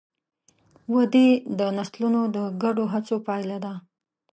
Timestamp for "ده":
3.65-3.73